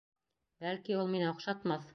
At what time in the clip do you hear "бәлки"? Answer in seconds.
0.65-0.97